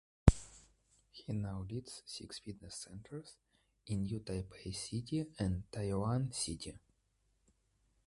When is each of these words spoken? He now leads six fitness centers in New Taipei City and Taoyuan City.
He 1.11 1.31
now 1.31 1.63
leads 1.69 2.01
six 2.07 2.39
fitness 2.39 2.73
centers 2.75 3.35
in 3.85 4.01
New 4.01 4.19
Taipei 4.21 4.73
City 4.75 5.27
and 5.37 5.61
Taoyuan 5.71 6.33
City. 6.33 6.79